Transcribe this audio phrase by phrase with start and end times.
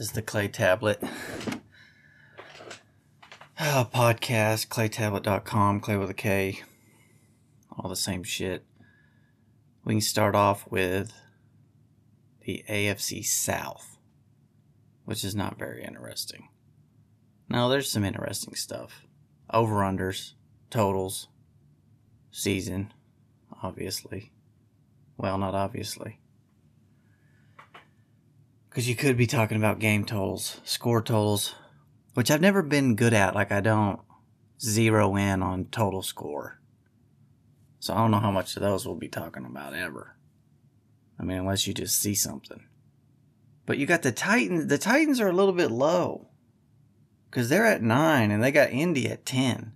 [0.00, 1.02] is the Clay Tablet.
[3.58, 6.60] Uh, podcast, claytablet.com, clay with a K.
[7.76, 8.64] All the same shit.
[9.84, 11.12] We can start off with
[12.42, 13.98] the AFC South,
[15.04, 16.48] which is not very interesting.
[17.48, 19.06] Now, there's some interesting stuff.
[19.52, 20.34] Over unders,
[20.70, 21.28] totals,
[22.30, 22.92] season,
[23.62, 24.32] obviously.
[25.16, 26.20] Well, not obviously.
[28.78, 31.56] Because you could be talking about game totals, score totals,
[32.14, 33.34] which I've never been good at.
[33.34, 33.98] Like, I don't
[34.60, 36.60] zero in on total score.
[37.80, 40.14] So I don't know how much of those we'll be talking about ever.
[41.18, 42.68] I mean, unless you just see something.
[43.66, 44.68] But you got the Titans.
[44.68, 46.28] The Titans are a little bit low.
[47.28, 49.72] Because they're at 9 and they got Indy at 10.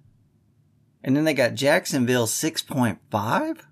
[1.03, 3.63] And then they got Jacksonville 6.5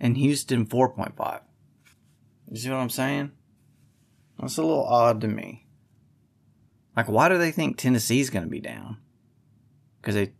[0.00, 1.42] and Houston 4.5.
[2.50, 3.32] You see what I'm saying?
[4.38, 5.66] That's a little odd to me.
[6.96, 8.98] Like, why do they think Tennessee's going to be down?
[10.00, 10.32] Because they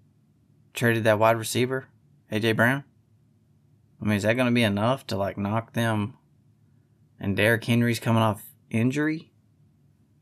[0.75, 1.87] traded that wide receiver,
[2.31, 2.85] AJ Brown?
[4.01, 6.15] I mean, is that going to be enough to, like, knock them?
[7.21, 9.33] And Derrick Henry's coming off injury?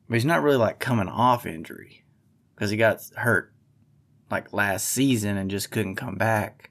[0.08, 2.04] But he's not really, like, coming off injury
[2.54, 3.52] because he got hurt,
[4.30, 6.70] like, last season and just couldn't come back.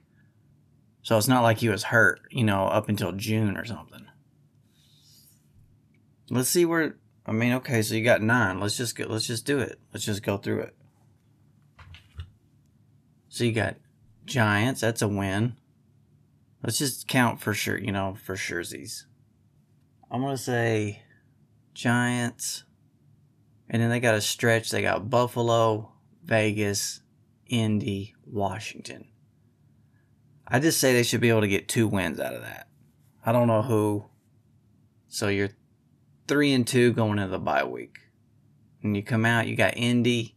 [1.02, 4.06] So it's not like he was hurt, you know, up until June or something.
[6.30, 6.96] Let's see where.
[7.26, 8.60] I mean, okay, so you got nine.
[8.60, 9.04] Let's just go.
[9.08, 9.78] Let's just do it.
[9.92, 10.76] Let's just go through it.
[13.28, 13.76] So you got
[14.24, 14.80] Giants.
[14.80, 15.56] That's a win.
[16.62, 17.78] Let's just count for sure.
[17.78, 19.04] You know, for surezies.
[20.10, 21.02] I'm gonna say
[21.74, 22.64] Giants,
[23.68, 24.70] and then they got a stretch.
[24.70, 25.92] They got Buffalo,
[26.24, 27.02] Vegas,
[27.46, 29.06] Indy, Washington.
[30.46, 32.68] I just say they should be able to get two wins out of that.
[33.24, 34.06] I don't know who.
[35.08, 35.50] So you're
[36.30, 37.98] three and two going into the bye week.
[38.84, 40.36] And you come out, you got Indy.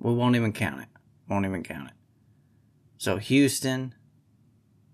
[0.00, 0.88] We won't even count it.
[1.28, 1.94] Won't even count it.
[2.98, 3.94] So Houston,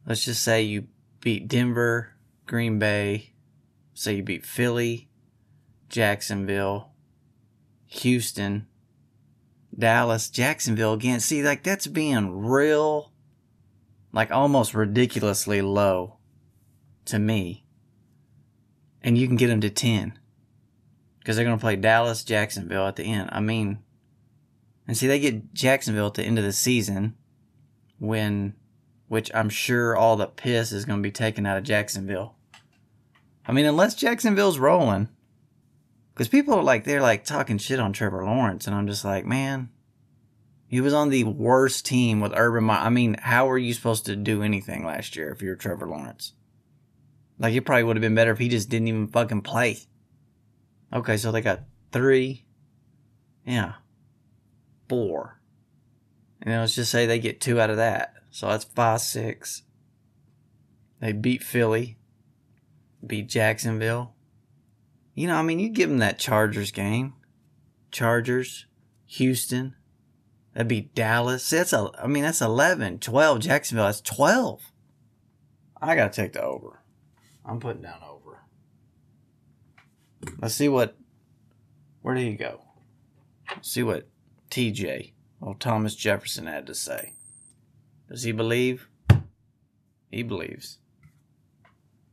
[0.06, 0.88] let's just say you
[1.20, 2.10] beat Denver,
[2.44, 3.32] Green Bay,
[3.94, 5.08] say you beat Philly,
[5.88, 6.92] Jacksonville,
[7.86, 8.66] Houston,
[9.76, 11.20] Dallas, Jacksonville again.
[11.20, 13.10] See, like that's being real,
[14.12, 16.18] like almost ridiculously low
[17.06, 17.64] to me
[19.02, 20.18] and you can get them to 10
[21.20, 23.28] because they're going to play Dallas, Jacksonville at the end.
[23.32, 23.78] I mean,
[24.88, 27.14] and see, they get Jacksonville at the end of the season
[27.98, 28.54] when,
[29.06, 32.34] which I'm sure all the piss is going to be taken out of Jacksonville.
[33.46, 35.08] I mean, unless Jacksonville's rolling,
[36.12, 39.24] because people are like, they're like talking shit on Trevor Lawrence, and I'm just like,
[39.24, 39.70] man,
[40.66, 42.78] he was on the worst team with Urban Meyer.
[42.78, 46.32] I mean, how are you supposed to do anything last year if you're Trevor Lawrence?
[47.38, 49.78] Like it probably would have been better if he just didn't even fucking play.
[50.92, 51.62] Okay, so they got
[51.92, 52.46] three.
[53.44, 53.74] Yeah.
[54.88, 55.40] Four.
[56.42, 58.14] And let's just say they get two out of that.
[58.30, 59.62] So that's five, six.
[61.00, 61.98] They beat Philly.
[63.06, 64.14] Beat Jacksonville.
[65.14, 67.14] You know, I mean, you give them that Chargers game.
[67.90, 68.66] Chargers,
[69.06, 69.74] Houston.
[70.54, 71.48] That'd be Dallas.
[71.50, 73.40] That's a, I mean, that's 11, 12.
[73.40, 74.72] Jacksonville, that's 12.
[75.80, 76.82] I got to take the over.
[77.44, 78.09] I'm putting down over.
[80.40, 80.96] Let's see what.
[82.02, 82.62] Where did he go?
[83.50, 84.08] Let's see what
[84.50, 87.12] TJ, or Thomas Jefferson, had to say.
[88.08, 88.88] Does he believe?
[90.10, 90.78] He believes.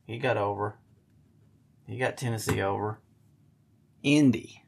[0.05, 0.75] He got over.
[1.87, 2.99] He got Tennessee over.
[4.03, 4.63] Indy.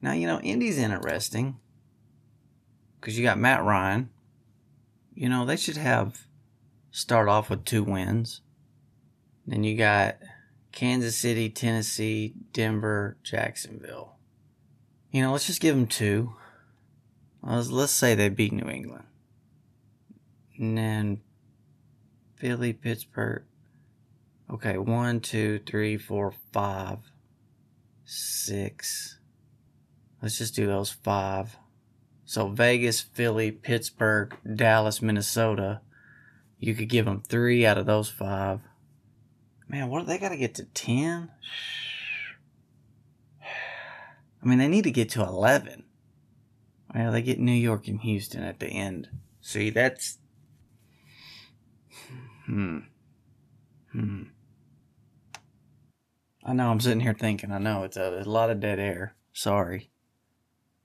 [0.00, 1.56] Now, you know, Indy's interesting
[3.00, 4.10] because you got Matt Ryan.
[5.14, 6.26] You know, they should have
[6.92, 8.40] start off with two wins.
[9.46, 10.16] Then you got
[10.72, 14.16] Kansas City, Tennessee, Denver, Jacksonville.
[15.10, 16.34] You know, let's just give them two.
[17.42, 19.04] Let's, let's say they beat New England.
[20.58, 21.20] And then
[22.36, 23.44] Philly, Pittsburgh.
[24.50, 26.98] Okay, one, two, three, four, five,
[28.04, 29.18] six.
[30.22, 31.56] Let's just do those five.
[32.24, 35.80] So Vegas, Philly, Pittsburgh, Dallas, Minnesota.
[36.58, 38.60] You could give them three out of those five.
[39.68, 41.30] Man, what they got to get to 10?
[44.42, 45.84] I mean, they need to get to 11.
[46.94, 49.08] Well, they get New York and Houston at the end.
[49.42, 50.18] See, that's.
[52.46, 52.78] Hmm.
[53.92, 54.22] Hmm.
[56.44, 59.14] I know I'm sitting here thinking, I know it's a, a lot of dead air.
[59.34, 59.90] Sorry.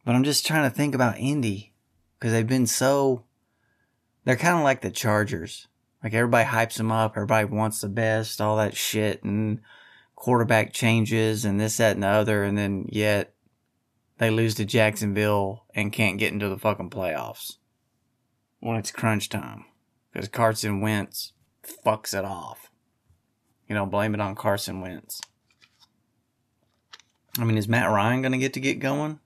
[0.03, 1.73] But I'm just trying to think about Indy.
[2.19, 3.23] Because they've been so.
[4.25, 5.67] They're kind of like the Chargers.
[6.03, 9.61] Like everybody hypes them up, everybody wants the best, all that shit, and
[10.15, 13.33] quarterback changes and this, that, and the other, and then yet
[14.17, 17.57] they lose to Jacksonville and can't get into the fucking playoffs
[18.59, 19.65] when it's crunch time
[20.11, 21.33] because Carson Wentz
[21.85, 22.69] fucks it off.
[23.67, 25.21] You know, blame it on Carson Wentz.
[27.39, 29.19] I mean, is Matt Ryan going to get to get going?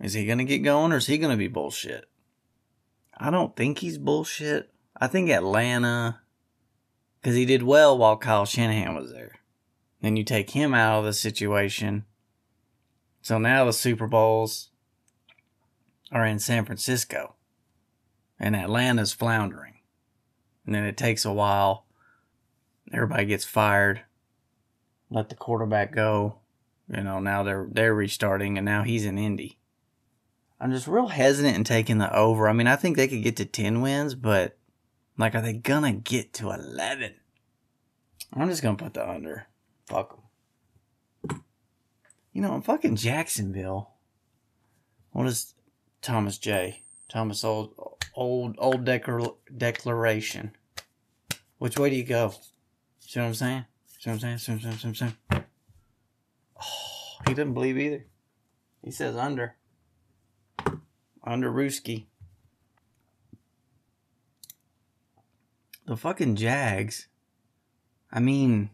[0.00, 2.06] Is he going to get going or is he going to be bullshit?
[3.16, 4.69] I don't think he's bullshit.
[5.00, 6.20] I think Atlanta,
[7.20, 9.40] because he did well while Kyle Shanahan was there.
[10.02, 12.04] Then you take him out of the situation.
[13.22, 14.70] So now the Super Bowls
[16.12, 17.34] are in San Francisco.
[18.38, 19.74] And Atlanta's floundering.
[20.64, 21.86] And then it takes a while.
[22.92, 24.02] Everybody gets fired.
[25.10, 26.36] Let the quarterback go.
[26.88, 29.58] You know, now they're they're restarting and now he's in Indy.
[30.60, 32.48] I'm just real hesitant in taking the over.
[32.48, 34.58] I mean, I think they could get to 10 wins, but
[35.16, 37.14] like, are they gonna get to 11?
[38.32, 39.46] I'm just gonna put the under.
[39.86, 41.42] Fuck them.
[42.32, 43.90] You know, I'm fucking Jacksonville,
[45.12, 45.54] what is
[46.00, 46.82] Thomas J?
[47.08, 47.74] Thomas Old
[48.14, 50.56] Old Old declar- Declaration.
[51.58, 52.32] Which way do you go?
[53.00, 53.64] See what I'm saying?
[53.98, 54.38] See what I'm saying?
[54.38, 54.76] See what I'm saying?
[54.76, 55.44] See what I'm saying?
[56.62, 58.06] Oh, he doesn't believe either.
[58.82, 59.56] He says under.
[61.24, 62.06] Under Ruski.
[65.90, 67.08] The fucking Jags.
[68.12, 68.70] I mean,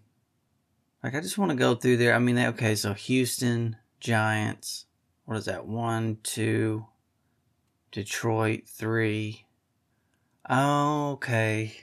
[1.02, 2.14] like, I just want to go through there.
[2.14, 4.84] I mean, okay, so Houston, Giants.
[5.24, 5.66] What is that?
[5.66, 6.84] One, two.
[7.90, 9.46] Detroit, three.
[10.50, 11.74] Okay.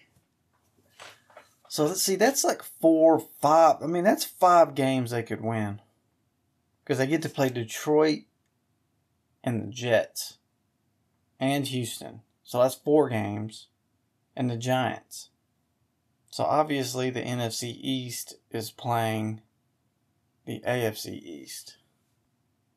[1.67, 3.77] So let's see, that's like four, five.
[3.81, 5.81] I mean, that's five games they could win.
[6.83, 8.25] Because they get to play Detroit
[9.43, 10.37] and the Jets
[11.39, 12.21] and Houston.
[12.43, 13.69] So that's four games.
[14.35, 15.29] And the Giants.
[16.31, 19.41] So obviously the NFC East is playing
[20.45, 21.77] the AFC East.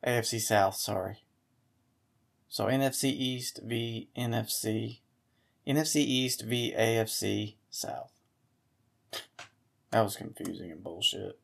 [0.06, 1.24] AFC South, sorry.
[2.48, 5.00] So NFC East v NFC.
[5.66, 8.12] NFC East v AFC South.
[9.90, 11.38] That was confusing and bullshit.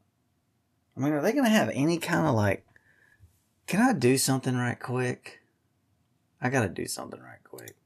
[0.97, 2.67] I mean, are they going to have any kind of like.
[3.67, 5.41] Can I do something right quick?
[6.41, 7.76] I got to do something right quick.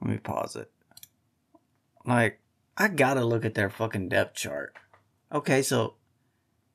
[0.00, 0.70] Let me pause it.
[2.04, 2.40] Like,
[2.76, 4.74] I got to look at their fucking depth chart.
[5.32, 5.94] Okay, so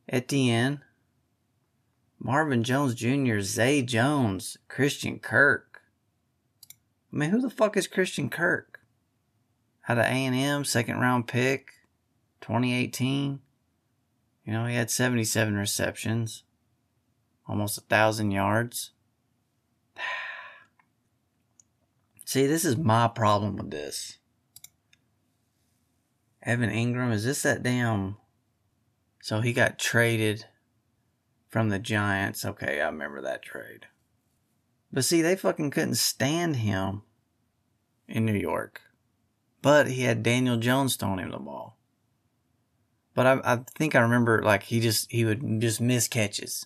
[0.07, 0.79] at the end,
[2.19, 5.81] Marvin Jones Jr., Zay Jones, Christian Kirk.
[7.11, 8.81] I mean, who the fuck is Christian Kirk?
[9.87, 11.71] Out of A&M, second round pick,
[12.41, 13.39] 2018.
[14.45, 16.43] You know, he had 77 receptions,
[17.47, 18.91] almost a thousand yards.
[22.33, 24.17] See, this is my problem with this.
[26.41, 28.17] Evan Engram, is this that damn.
[29.21, 30.45] So he got traded
[31.47, 32.43] from the Giants.
[32.43, 33.85] Okay, I remember that trade.
[34.91, 37.03] But see, they fucking couldn't stand him
[38.07, 38.81] in New York.
[39.61, 41.77] But he had Daniel Jones throwing him the ball.
[43.13, 46.65] But I, I think I remember like he just he would just miss catches.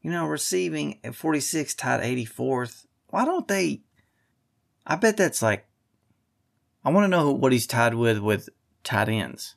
[0.00, 2.86] You know, receiving at 46 tied 84th.
[3.08, 3.82] Why don't they
[4.86, 5.66] I bet that's like
[6.84, 8.50] I want to know what he's tied with with
[8.82, 9.54] tight ends,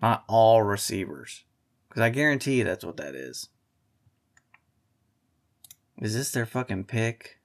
[0.00, 1.44] not all receivers.
[1.88, 3.50] Because I guarantee you that's what that is.
[5.98, 7.38] Is this their fucking pick?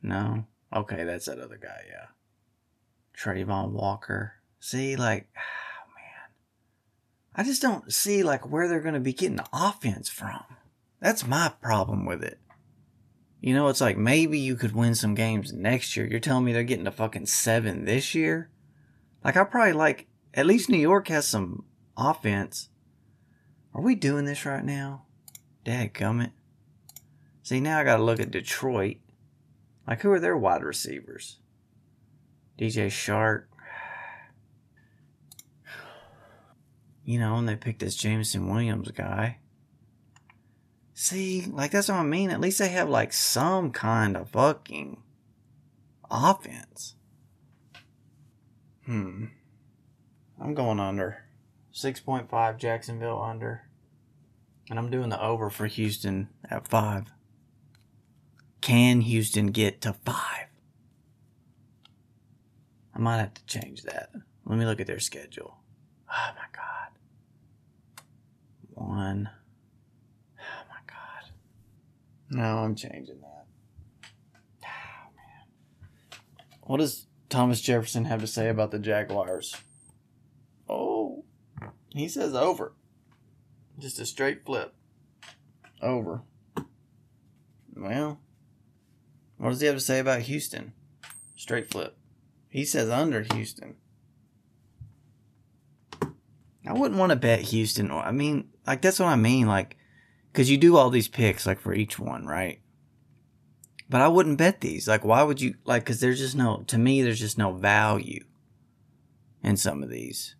[0.00, 0.46] No?
[0.72, 2.06] Okay, that's that other guy, yeah.
[3.18, 4.34] Travon Walker.
[4.60, 6.30] See, like, oh man.
[7.34, 10.44] I just don't see, like, where they're to be getting the offense from.
[11.00, 12.38] That's my problem with it.
[13.46, 16.04] You know, it's like maybe you could win some games next year.
[16.04, 18.50] You're telling me they're getting to fucking seven this year?
[19.22, 21.64] Like, I probably like, at least New York has some
[21.96, 22.70] offense.
[23.72, 25.04] Are we doing this right now?
[25.64, 26.32] Dadgummit.
[27.44, 28.96] See, now I gotta look at Detroit.
[29.86, 31.38] Like, who are their wide receivers?
[32.58, 33.44] DJ Chark.
[37.04, 39.38] You know, and they picked this Jameson Williams guy.
[40.98, 42.30] See, like that's what I mean.
[42.30, 45.02] At least they have like some kind of fucking
[46.10, 46.94] offense.
[48.86, 49.26] Hmm.
[50.40, 51.24] I'm going under.
[51.74, 53.68] 6.5 Jacksonville under.
[54.70, 57.12] And I'm doing the over for Houston at 5.
[58.62, 60.16] Can Houston get to 5?
[62.94, 64.12] I might have to change that.
[64.46, 65.58] Let me look at their schedule.
[66.10, 66.88] Oh my god.
[68.72, 69.28] One.
[72.36, 73.46] No, I'm changing that.
[74.62, 76.20] Oh man.
[76.64, 79.56] What does Thomas Jefferson have to say about the Jaguars?
[80.68, 81.24] Oh.
[81.88, 82.74] He says over.
[83.78, 84.74] Just a straight flip.
[85.80, 86.24] Over.
[87.74, 88.20] Well,
[89.38, 90.74] what does he have to say about Houston?
[91.36, 91.96] Straight flip.
[92.50, 93.76] He says under Houston.
[96.66, 97.90] I wouldn't want to bet Houston.
[97.90, 99.46] I mean, like that's what I mean.
[99.46, 99.78] Like,
[100.36, 102.60] because you do all these picks like for each one, right?
[103.88, 104.86] But I wouldn't bet these.
[104.86, 105.54] Like, why would you?
[105.64, 106.62] Like, because there's just no.
[106.66, 108.22] To me, there's just no value
[109.42, 110.36] in some of these.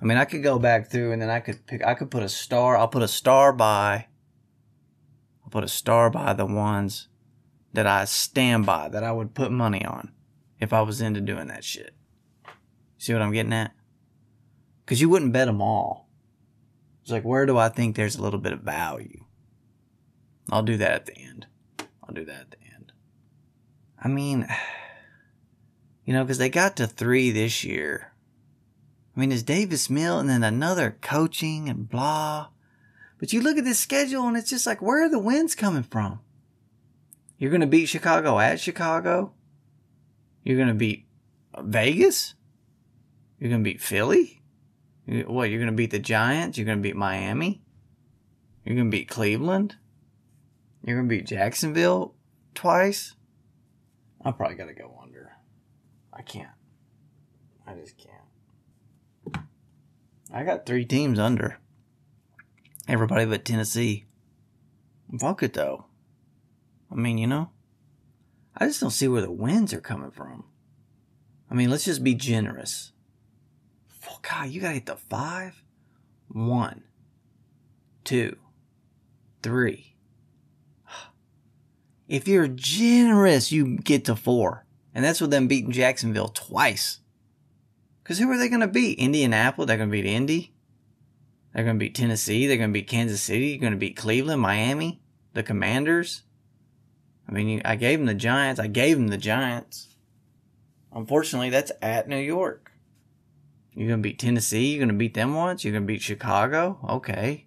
[0.00, 1.84] I mean, I could go back through and then I could pick.
[1.84, 2.76] I could put a star.
[2.76, 4.06] I'll put a star by.
[5.42, 7.08] I'll put a star by the ones
[7.72, 10.12] that I stand by that I would put money on
[10.60, 11.96] if I was into doing that shit.
[12.98, 13.72] See what I'm getting at?
[14.84, 16.03] Because you wouldn't bet them all.
[17.04, 19.26] It's like, where do I think there's a little bit of value?
[20.50, 21.46] I'll do that at the end.
[21.78, 22.92] I'll do that at the end.
[24.02, 24.48] I mean,
[26.06, 28.14] you know, because they got to three this year.
[29.14, 32.48] I mean, it's Davis Mill and then another coaching and blah.
[33.18, 35.82] But you look at this schedule and it's just like, where are the wins coming
[35.82, 36.20] from?
[37.36, 39.34] You're going to beat Chicago at Chicago?
[40.42, 41.04] You're going to beat
[41.58, 42.32] Vegas?
[43.38, 44.40] You're going to beat Philly?
[45.06, 46.56] What, you're going to beat the Giants?
[46.56, 47.62] You're going to beat Miami?
[48.64, 49.76] You're going to beat Cleveland?
[50.82, 52.14] You're going to beat Jacksonville
[52.54, 53.14] twice?
[54.24, 55.32] I probably got to go under.
[56.12, 56.48] I can't.
[57.66, 59.44] I just can't.
[60.32, 61.58] I got three teams under.
[62.88, 64.06] Everybody but Tennessee.
[65.18, 65.86] Fuck it though.
[66.90, 67.50] I mean, you know,
[68.56, 70.44] I just don't see where the wins are coming from.
[71.50, 72.92] I mean, let's just be generous.
[74.08, 75.62] Oh, God, you gotta hit the five.
[76.28, 76.84] One,
[78.04, 78.36] two,
[79.42, 79.94] three.
[82.08, 84.66] If you're generous, you get to four.
[84.94, 87.00] And that's with them beating Jacksonville twice.
[88.02, 88.98] Because who are they going to beat?
[88.98, 89.66] Indianapolis?
[89.66, 90.54] They're going to beat Indy?
[91.52, 92.46] They're going to beat Tennessee?
[92.46, 93.52] They're going to beat Kansas City?
[93.52, 94.42] They're going to beat Cleveland?
[94.42, 95.00] Miami?
[95.32, 96.22] The Commanders?
[97.28, 98.60] I mean, I gave them the Giants.
[98.60, 99.88] I gave them the Giants.
[100.92, 102.63] Unfortunately, that's at New York.
[103.74, 104.68] You're going to beat Tennessee?
[104.68, 105.64] You're going to beat them once?
[105.64, 106.78] You're going to beat Chicago?
[106.88, 107.46] Okay.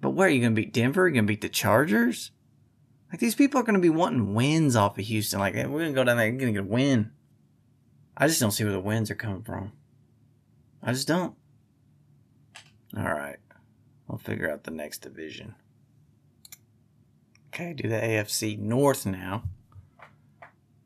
[0.00, 0.28] But where?
[0.28, 1.02] Are you going to beat Denver?
[1.02, 2.30] You're going to beat the Chargers?
[3.10, 5.40] Like, these people are going to be wanting wins off of Houston.
[5.40, 7.10] Like, we're going to go down there and going to get a win.
[8.16, 9.72] I just don't see where the wins are coming from.
[10.82, 11.34] I just don't.
[12.96, 13.38] All right.
[14.06, 15.54] We'll figure out the next division.
[17.48, 19.44] Okay, do the AFC North now.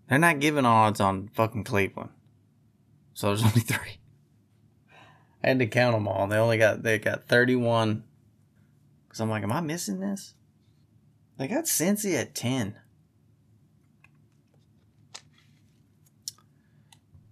[0.09, 2.11] They're not giving odds on fucking Cleveland.
[3.15, 3.98] So there's only three.
[5.43, 6.27] I had to count them all.
[6.27, 8.05] They only got they got 31.
[9.09, 10.35] Cause I'm like, am I missing this?
[11.39, 12.79] They got Cincy at 10.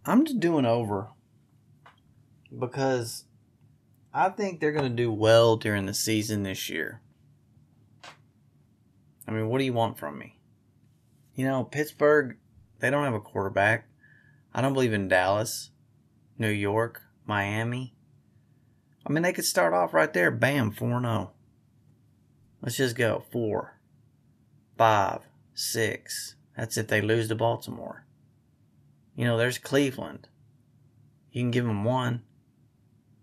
[0.04, 1.08] I'm just doing over
[2.56, 3.25] because
[4.14, 7.00] I think they're going to do well during the season this year.
[9.26, 10.38] I mean, what do you want from me?
[11.34, 12.36] You know, Pittsburgh,
[12.78, 13.88] they don't have a quarterback.
[14.54, 15.70] I don't believe in Dallas,
[16.38, 17.95] New York, Miami.
[19.06, 20.32] I mean, they could start off right there.
[20.32, 21.30] Bam, 4 0.
[22.60, 23.22] Let's just go.
[23.30, 23.78] 4,
[24.76, 25.20] 5,
[25.54, 26.34] 6.
[26.56, 28.04] That's if they lose to Baltimore.
[29.14, 30.28] You know, there's Cleveland.
[31.30, 32.22] You can give them one.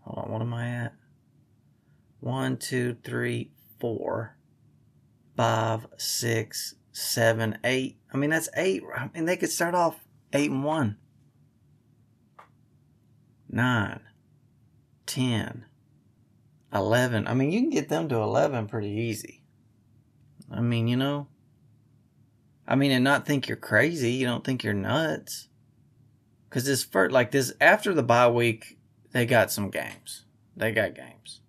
[0.02, 0.94] Hold on, what am I at?
[2.20, 4.38] One, two, three, four,
[5.36, 7.98] five, six, seven, eight.
[8.13, 8.84] I mean, that's eight.
[8.96, 10.00] I mean, they could start off
[10.32, 10.98] eight and one.
[13.50, 14.00] Nine,
[15.06, 15.66] ten,
[16.74, 17.27] eleven.
[17.27, 19.44] I mean, you can get them to 11 pretty easy.
[20.51, 21.27] I mean, you know,
[22.68, 24.12] I mean, and not think you're crazy.
[24.12, 25.50] You don't think you're nuts.
[26.50, 28.77] Because this first, like this, after the bye week,
[29.12, 30.25] they got some games.
[30.56, 31.42] They got games.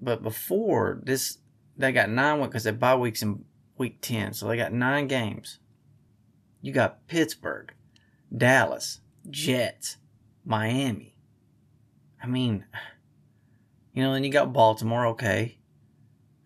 [0.00, 1.38] But before this,
[1.76, 3.44] they got nine because they bye weeks in
[3.78, 4.34] week 10.
[4.34, 5.58] So they got nine games.
[6.60, 7.72] You got Pittsburgh,
[8.34, 9.96] Dallas, Jets,
[10.44, 11.16] Miami.
[12.22, 12.64] I mean,
[13.94, 15.58] you know, then you got Baltimore, okay.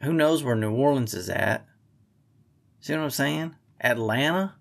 [0.02, 1.66] Who knows where New Orleans is at?
[2.80, 3.56] See what I'm saying?
[3.80, 4.54] Atlanta?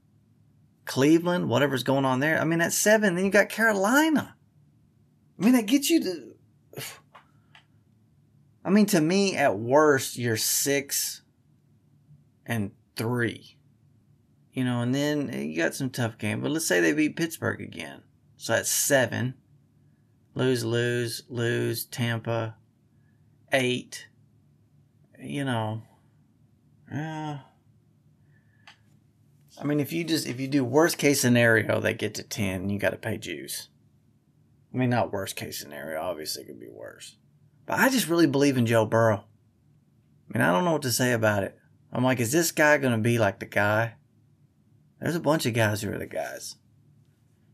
[0.85, 2.39] Cleveland, whatever's going on there.
[2.39, 4.35] I mean, at seven, then you got Carolina.
[5.37, 6.81] I mean, that gets you to.
[8.65, 11.21] I mean, to me, at worst, you're six
[12.45, 13.57] and three.
[14.53, 16.41] You know, and then you got some tough games.
[16.41, 18.01] But let's say they beat Pittsburgh again.
[18.37, 19.35] So that's seven.
[20.33, 21.85] Lose, lose, lose.
[21.85, 22.55] Tampa,
[23.51, 24.07] eight.
[25.19, 25.81] You know.
[26.93, 27.37] Uh,
[29.59, 32.69] I mean, if you just if you do worst case scenario, they get to ten.
[32.69, 33.69] You got to pay juice.
[34.73, 36.01] I mean, not worst case scenario.
[36.01, 37.15] Obviously, it could be worse.
[37.65, 39.23] But I just really believe in Joe Burrow.
[40.29, 41.57] I mean, I don't know what to say about it.
[41.91, 43.95] I'm like, is this guy to be like the guy?
[44.99, 46.55] There's a bunch of guys who are the guys.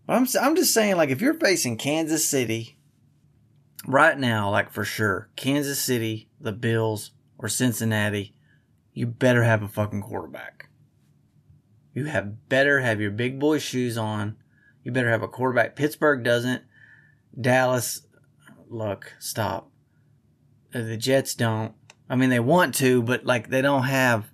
[0.05, 2.72] But I'm, I'm just saying, like, if you're facing Kansas City
[3.85, 8.35] right now, like for sure, Kansas City, the Bills, or Cincinnati,
[8.93, 10.69] you better have a fucking quarterback.
[11.93, 14.37] You have better have your big boy shoes on.
[14.83, 15.75] You better have a quarterback.
[15.75, 16.63] Pittsburgh doesn't.
[17.39, 18.05] Dallas,
[18.69, 19.71] look, stop.
[20.73, 21.73] Uh, the Jets don't.
[22.09, 24.25] I mean, they want to, but like they don't have.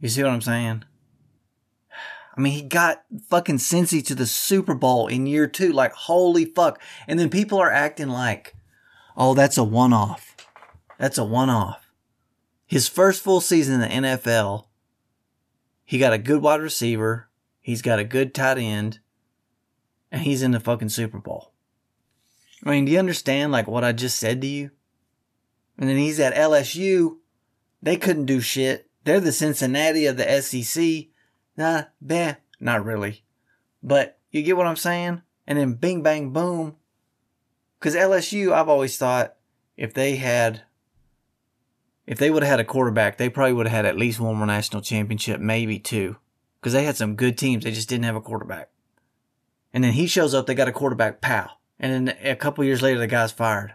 [0.00, 0.84] You see what I'm saying?
[2.40, 5.74] I mean, he got fucking Cincy to the Super Bowl in year two.
[5.74, 6.80] Like, holy fuck.
[7.06, 8.56] And then people are acting like,
[9.14, 10.34] oh, that's a one off.
[10.98, 11.92] That's a one off.
[12.64, 14.68] His first full season in the NFL,
[15.84, 17.28] he got a good wide receiver.
[17.60, 19.00] He's got a good tight end.
[20.10, 21.52] And he's in the fucking Super Bowl.
[22.64, 24.70] I mean, do you understand like what I just said to you?
[25.76, 27.18] And then he's at LSU.
[27.82, 28.88] They couldn't do shit.
[29.04, 31.10] They're the Cincinnati of the SEC.
[31.60, 33.22] Nah, bah, not really.
[33.82, 35.20] But you get what I'm saying?
[35.46, 36.76] And then bing, bang, boom.
[37.78, 39.34] Because LSU, I've always thought
[39.76, 40.62] if they had,
[42.06, 44.36] if they would have had a quarterback, they probably would have had at least one
[44.36, 46.16] more national championship, maybe two.
[46.58, 47.64] Because they had some good teams.
[47.64, 48.70] They just didn't have a quarterback.
[49.74, 51.50] And then he shows up, they got a quarterback, pow.
[51.78, 53.74] And then a couple years later, the guy's fired.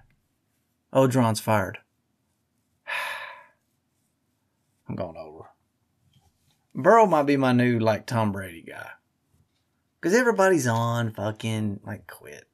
[0.91, 1.77] Orgeron's fired.
[4.89, 5.34] I'm going over.
[6.75, 8.89] Burrow might be my new like Tom Brady guy.
[10.01, 12.45] Cause everybody's on fucking like quit.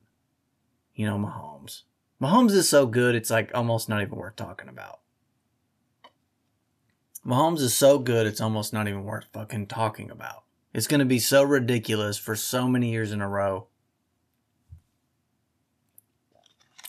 [0.93, 1.81] You know, Mahomes.
[2.21, 4.99] Mahomes is so good, it's like almost not even worth talking about.
[7.25, 10.43] Mahomes is so good, it's almost not even worth fucking talking about.
[10.73, 13.67] It's going to be so ridiculous for so many years in a row.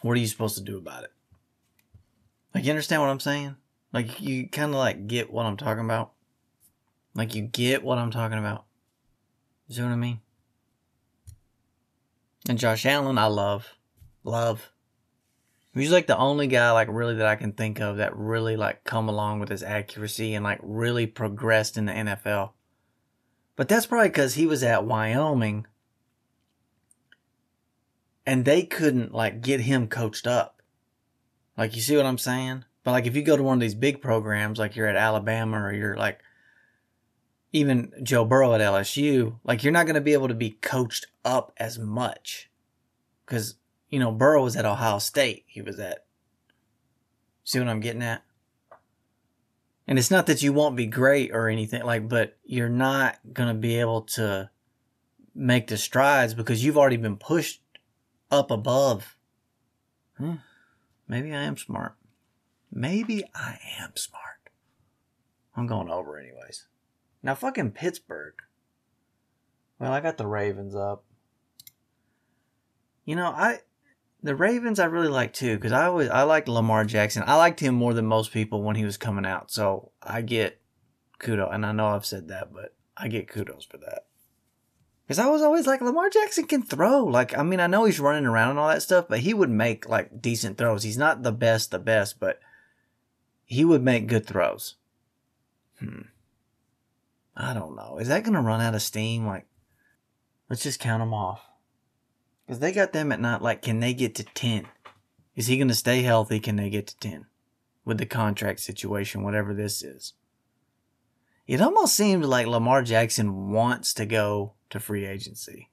[0.02, 1.12] What are you supposed to do about it?
[2.54, 3.56] Like, you understand what I'm saying?
[3.92, 6.12] Like, you kind of like get what I'm talking about?
[7.14, 8.64] Like, you get what I'm talking about?
[9.68, 10.20] You see what I mean?
[12.48, 13.74] And Josh Allen, I love.
[14.24, 14.70] Love.
[15.74, 18.84] He's like the only guy, like, really that I can think of that really, like,
[18.84, 22.50] come along with his accuracy and, like, really progressed in the NFL.
[23.56, 25.66] But that's probably because he was at Wyoming
[28.26, 30.60] and they couldn't, like, get him coached up.
[31.56, 32.64] Like, you see what I'm saying?
[32.84, 35.62] But, like, if you go to one of these big programs, like you're at Alabama
[35.62, 36.20] or you're, like,
[37.52, 41.06] even Joe Burrow at LSU, like, you're not going to be able to be coached
[41.24, 42.50] up as much.
[43.26, 43.56] Because,
[43.88, 45.44] you know, Burrow was at Ohio State.
[45.46, 46.06] He was at.
[47.44, 48.22] See what I'm getting at?
[49.86, 53.48] And it's not that you won't be great or anything, like, but you're not going
[53.48, 54.48] to be able to
[55.34, 57.60] make the strides because you've already been pushed
[58.30, 59.16] up above.
[60.16, 60.36] Hmm.
[61.08, 61.96] Maybe I am smart.
[62.70, 64.50] Maybe I am smart.
[65.54, 66.66] I'm going over anyways.
[67.22, 68.34] Now, fucking Pittsburgh.
[69.78, 71.04] Well, I got the Ravens up.
[73.04, 73.58] You know, I
[74.22, 77.24] the Ravens I really like too because I always I liked Lamar Jackson.
[77.26, 79.50] I liked him more than most people when he was coming out.
[79.50, 80.60] So I get
[81.18, 84.06] kudos, and I know I've said that, but I get kudos for that.
[85.04, 87.04] Because I was always like Lamar Jackson can throw.
[87.04, 89.50] Like I mean I know he's running around and all that stuff, but he would
[89.50, 90.84] make like decent throws.
[90.84, 92.38] He's not the best, the best, but
[93.44, 94.76] he would make good throws.
[95.80, 96.02] Hmm.
[97.36, 97.98] I don't know.
[97.98, 99.26] Is that gonna run out of steam?
[99.26, 99.46] Like,
[100.48, 101.40] let's just count them off.
[102.46, 104.66] Because they got them at not like, can they get to 10?
[105.34, 106.40] Is he going to stay healthy?
[106.40, 107.26] Can they get to 10?
[107.84, 110.12] With the contract situation, whatever this is.
[111.46, 115.70] It almost seems like Lamar Jackson wants to go to free agency,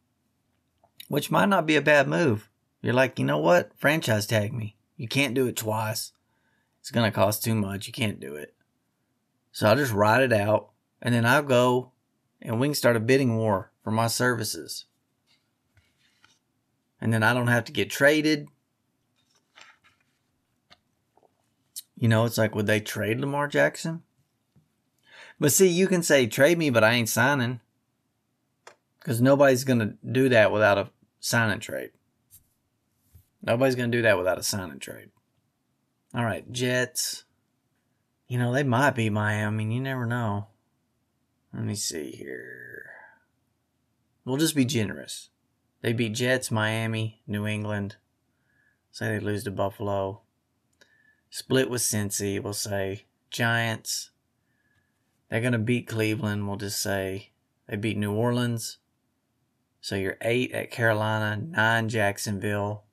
[1.08, 2.50] which might not be a bad move.
[2.82, 3.72] You're like, you know what?
[3.76, 4.78] Franchise tag me.
[4.96, 6.14] You can't do it twice.
[6.80, 7.88] It's going to cost too much.
[7.88, 8.56] You can't do it.
[9.52, 10.70] So I'll just ride it out
[11.02, 11.92] and then I'll go
[12.42, 14.86] and we can start a bidding war for my services
[17.02, 18.48] and then I don't have to get traded.
[21.96, 24.04] You know, it's like, would they trade Lamar Jackson?
[25.40, 27.62] But see, you can say, trade me, but I ain't signing.
[29.00, 31.92] Because nobody's going to do that without a signing trade.
[33.42, 35.10] Nobody's going to do that without a signing trade.
[36.14, 37.24] All right, Jets.
[38.28, 39.74] You know, they might be Miami.
[39.74, 40.48] You never know.
[41.54, 42.92] Let me see here.
[44.24, 45.30] We'll just be generous.
[45.82, 47.96] They beat Jets, Miami, New England.
[48.92, 50.22] Say they lose to Buffalo.
[51.30, 53.06] Split with Cincy, we'll say.
[53.30, 54.12] Giants.
[55.30, 57.32] They're going to beat Cleveland, we'll just say.
[57.68, 58.78] They beat New Orleans.
[59.82, 62.84] So you're 8 at Carolina, 9 Jacksonville,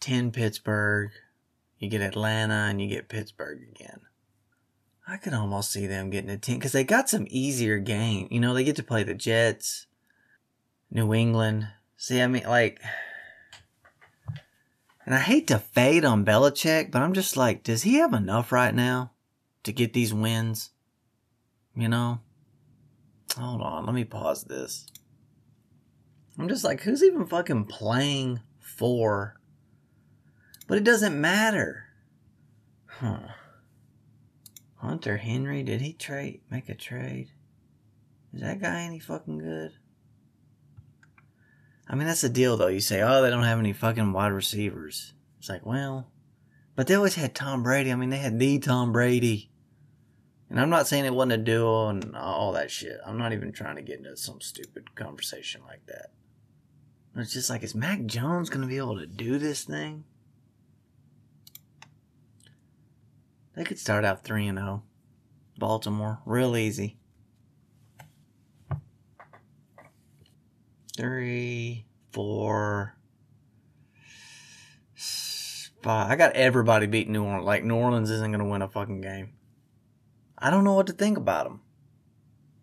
[0.00, 1.12] 10 Pittsburgh.
[1.78, 4.00] You get Atlanta and you get Pittsburgh again.
[5.12, 8.28] I could almost see them getting a 10 because they got some easier game.
[8.30, 9.86] You know, they get to play the Jets,
[10.90, 11.68] New England.
[11.98, 12.80] See, I mean, like,
[15.04, 18.52] and I hate to fade on Belichick, but I'm just like, does he have enough
[18.52, 19.10] right now
[19.64, 20.70] to get these wins?
[21.76, 22.20] You know?
[23.36, 24.86] Hold on, let me pause this.
[26.38, 29.38] I'm just like, who's even fucking playing for?
[30.66, 31.84] But it doesn't matter.
[32.86, 33.18] Huh.
[34.82, 37.30] Hunter Henry, did he trade make a trade?
[38.34, 39.70] Is that guy any fucking good?
[41.88, 42.66] I mean, that's the deal, though.
[42.66, 45.14] You say, oh, they don't have any fucking wide receivers.
[45.38, 46.10] It's like, well,
[46.74, 47.92] but they always had Tom Brady.
[47.92, 49.50] I mean, they had the Tom Brady.
[50.50, 52.98] And I'm not saying it wasn't a duo and all that shit.
[53.06, 56.10] I'm not even trying to get into some stupid conversation like that.
[57.16, 60.04] It's just like, is Mac Jones going to be able to do this thing?
[63.54, 64.82] They could start out 3 and 0.
[65.58, 66.96] Baltimore, real easy.
[70.96, 72.96] three, four,
[75.82, 76.10] five.
[76.10, 77.46] I got everybody beating New Orleans.
[77.46, 79.32] Like New Orleans isn't gonna win a fucking game.
[80.38, 81.60] I don't know what to think about them.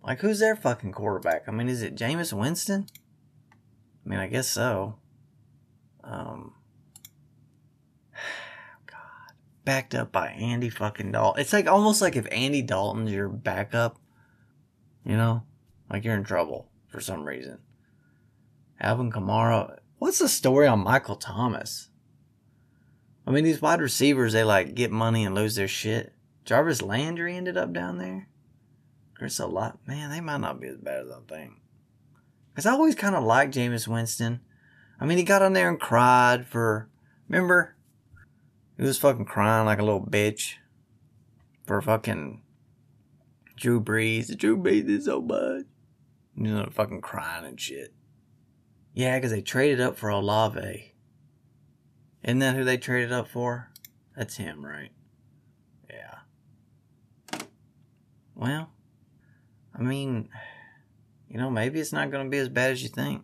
[0.04, 1.44] Like who's their fucking quarterback?
[1.48, 2.88] I mean, is it Jameis Winston?
[4.06, 4.96] I mean, I guess so.
[6.04, 6.54] Um,
[8.86, 9.34] God,
[9.70, 11.40] backed up by Andy fucking Dalton.
[11.40, 14.00] It's like almost like if Andy Dalton's your backup,
[15.06, 15.44] you know,
[15.92, 17.60] like you're in trouble for some reason.
[18.82, 19.78] Alvin Kamara.
[20.00, 21.90] What's the story on Michael Thomas?
[23.28, 26.14] I mean, these wide receivers, they like get money and lose their shit.
[26.46, 28.28] Jarvis Landry ended up down there.
[29.14, 29.78] Chris Olave.
[29.86, 31.54] Man, they might not be as bad as I think.
[32.52, 34.40] Because I always kind of liked Jameis Winston.
[35.00, 36.90] I mean, he got on there and cried for.
[37.28, 37.76] Remember?
[38.80, 40.54] He was fucking crying like a little bitch
[41.68, 42.42] for fucking
[43.58, 44.36] Drew Brees.
[44.38, 45.66] Drew Brees is so much.
[46.38, 47.94] You know, fucking crying and shit.
[48.94, 50.94] Yeah, because they traded up for Olave.
[52.24, 53.70] Isn't that who they traded up for?
[54.16, 54.92] That's him, right?
[55.90, 57.40] Yeah.
[58.34, 58.72] Well,
[59.78, 60.30] I mean,
[61.28, 63.24] you know, maybe it's not going to be as bad as you think.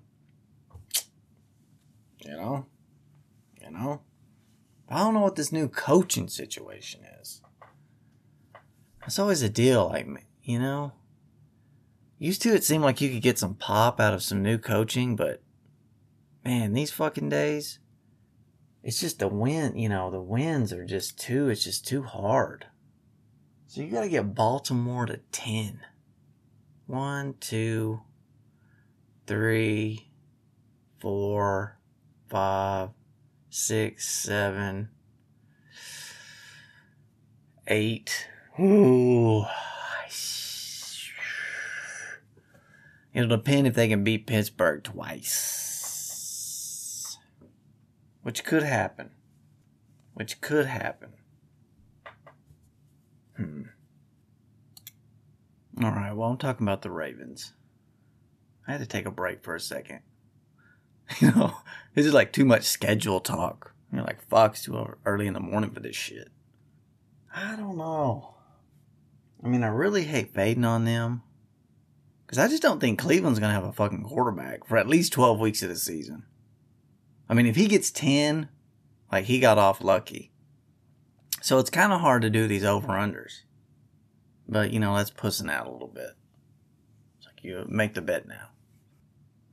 [2.26, 2.66] You know?
[3.62, 4.02] You know?
[4.90, 7.42] I don't know what this new coaching situation is.
[9.06, 10.08] It's always a deal, like,
[10.44, 10.94] you know?
[12.18, 15.16] Used to, it seemed like you could get some pop out of some new coaching,
[15.16, 15.42] but
[16.44, 17.80] man, these fucking days,
[18.84, 22.68] it's just the wind, you know, the winds are just too, it's just too hard.
[23.68, 25.82] So you got to get Baltimore to 10.
[26.86, 28.02] One, two,
[29.26, 30.12] three,
[31.00, 31.80] four,
[32.30, 32.90] five,
[33.56, 34.90] six, seven,
[37.68, 38.28] eight.
[38.60, 39.46] Ooh.
[43.14, 45.56] It'll depend if they can beat Pittsburgh twice
[48.26, 49.12] which could happen.
[50.16, 51.14] Which could happen.
[53.38, 53.62] Hmm.
[55.84, 57.54] All right, well, I'm talking about the Ravens.
[58.68, 60.00] I had to take a break for a second.
[61.20, 61.58] You know,
[61.94, 63.74] this is like too much schedule talk.
[63.92, 66.30] You know, like, fuck, it's too early in the morning for this shit.
[67.34, 68.36] I don't know.
[69.44, 71.22] I mean, I really hate fading on them.
[72.26, 75.14] Because I just don't think Cleveland's going to have a fucking quarterback for at least
[75.14, 76.24] 12 weeks of the season.
[77.30, 78.50] I mean, if he gets 10,
[79.12, 80.32] like he got off lucky.
[81.42, 83.42] So it's kind of hard to do these over unders.
[84.48, 86.12] But, you know, that's pussing out a little bit.
[87.18, 88.50] It's like you make the bet now.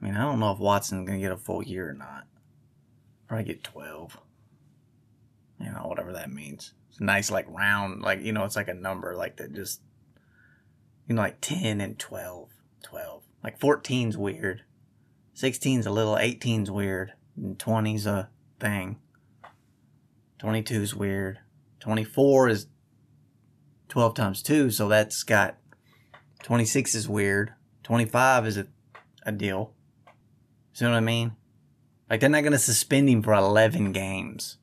[0.02, 2.24] I mean, I don't know if Watson's going to get a full year or not.
[3.28, 4.18] Probably get 12.
[5.60, 6.74] You know, whatever that means.
[6.90, 9.80] It's nice, like round, like, you know, it's like a number, like that just,
[11.06, 12.48] you know, like 10 and 12.
[12.82, 13.22] 12.
[13.44, 14.62] Like 14's weird.
[15.36, 17.12] 16's a little, 18's weird.
[17.38, 18.98] 20's a thing.
[20.40, 21.38] 22 is weird.
[21.78, 22.66] 24 is
[23.88, 25.58] 12 times 2, so that's got
[26.42, 27.52] 26 is weird.
[27.84, 28.66] 25 is a,
[29.24, 29.74] a deal.
[30.72, 31.36] See what I mean?
[32.08, 34.58] Like they're not going to suspend him for 11 games.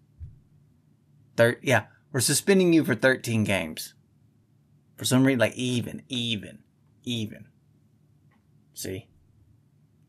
[1.36, 3.93] Thir- yeah, we're suspending you for 13 games.
[4.98, 6.60] For some reason, like even, even,
[7.04, 7.48] even.
[8.74, 9.10] See?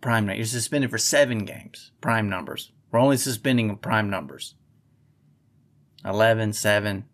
[0.00, 0.36] prime night.
[0.38, 1.92] You're suspended for seven games.
[2.00, 2.72] Prime numbers.
[2.90, 4.54] We're only suspending prime numbers.
[6.04, 7.04] 11, 7.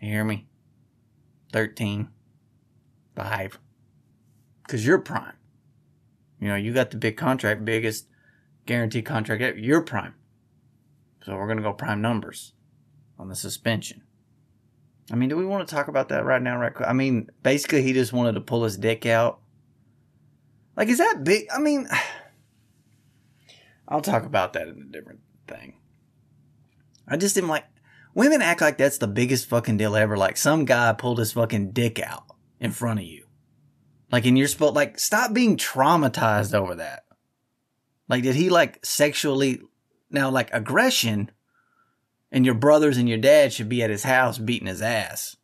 [0.00, 0.46] You hear me?
[1.52, 2.08] 13,
[3.14, 3.58] 5.
[4.62, 5.34] Because you're prime.
[6.42, 8.08] You know, you got the big contract, biggest
[8.66, 9.56] guaranteed contract ever.
[9.56, 10.16] You're prime.
[11.24, 12.52] So we're going to go prime numbers
[13.16, 14.02] on the suspension.
[15.12, 16.58] I mean, do we want to talk about that right now?
[16.58, 16.72] Right?
[16.84, 19.38] I mean, basically, he just wanted to pull his dick out.
[20.76, 21.46] Like, is that big?
[21.54, 21.86] I mean,
[23.88, 25.74] I'll talk about that in a different thing.
[27.06, 27.66] I just am like,
[28.14, 30.16] women act like that's the biggest fucking deal ever.
[30.16, 32.24] Like, some guy pulled his fucking dick out
[32.58, 33.21] in front of you.
[34.12, 37.06] Like, and you're supposed, like, stop being traumatized over that.
[38.08, 39.62] Like, did he, like, sexually,
[40.10, 41.30] now, like, aggression,
[42.30, 45.36] and your brothers and your dad should be at his house beating his ass.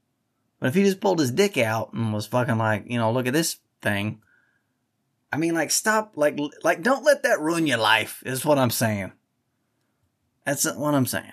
[0.61, 3.26] But if he just pulled his dick out and was fucking like, you know, look
[3.26, 4.20] at this thing,
[5.33, 8.22] I mean, like, stop, like, like, don't let that ruin your life.
[8.26, 9.12] Is what I'm saying.
[10.44, 11.33] That's what I'm saying.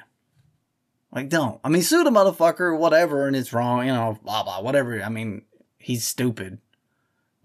[1.12, 1.60] Like, don't.
[1.63, 5.02] I mean, sue the motherfucker, whatever, and it's wrong, you know, blah blah, whatever.
[5.02, 5.43] I mean,
[5.78, 6.60] he's stupid,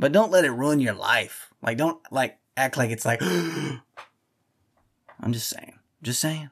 [0.01, 1.53] but don't let it ruin your life.
[1.63, 3.23] Like, don't like act like it's like.
[3.23, 3.83] I'm
[5.33, 5.79] just saying.
[6.03, 6.49] Just saying.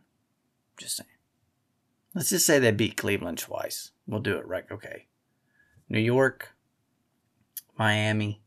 [0.76, 1.08] Just saying.
[2.14, 3.92] Let's just say they beat Cleveland twice.
[4.06, 4.64] We'll do it right.
[4.70, 5.06] Okay.
[5.88, 6.50] New York,
[7.78, 8.42] Miami,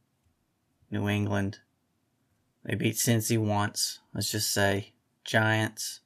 [0.92, 1.60] New England.
[2.64, 4.00] They beat Cincy once.
[4.14, 4.94] Let's just say
[5.26, 6.02] Giants,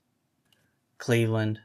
[0.99, 1.59] Cleveland.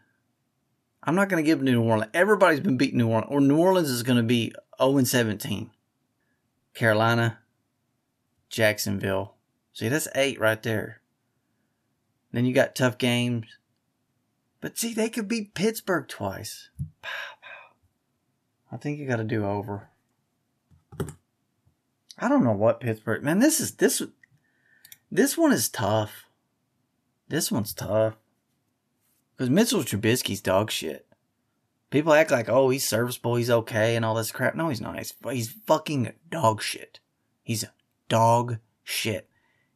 [1.04, 2.10] I'm not going to give New Orleans.
[2.12, 5.70] Everybody's been beating New Orleans, or New Orleans is going to be 0 17.
[6.74, 7.38] Carolina,
[8.48, 9.34] Jacksonville.
[9.72, 11.00] See, that's eight right there.
[12.32, 13.46] Then you got tough games.
[14.60, 16.68] But see, they could beat Pittsburgh twice.
[18.72, 19.88] I think you got to do over.
[22.18, 23.22] I don't know what Pittsburgh.
[23.22, 24.02] Man, this is this
[25.10, 26.26] this one is tough.
[27.28, 28.14] This one's tough.
[29.36, 31.06] Because Mitchell Trubisky's dog shit.
[31.90, 34.54] People act like, oh, he's serviceable, he's okay, and all this crap.
[34.54, 34.96] No, he's not.
[34.96, 37.00] He's, he's fucking dog shit.
[37.42, 37.64] He's
[38.08, 39.28] dog shit.